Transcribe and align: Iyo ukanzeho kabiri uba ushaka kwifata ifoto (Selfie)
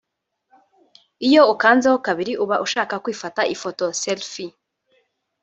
Iyo 1.27 1.41
ukanzeho 1.53 1.97
kabiri 2.05 2.31
uba 2.43 2.55
ushaka 2.65 2.93
kwifata 3.03 3.41
ifoto 3.53 3.85
(Selfie) 4.01 4.53